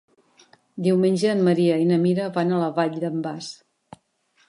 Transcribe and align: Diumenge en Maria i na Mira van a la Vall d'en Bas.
Diumenge 0.87 1.29
en 1.35 1.45
Maria 1.49 1.77
i 1.83 1.87
na 1.91 2.01
Mira 2.07 2.33
van 2.41 2.57
a 2.57 2.65
la 2.65 2.73
Vall 2.81 3.01
d'en 3.07 3.25
Bas. 3.29 3.55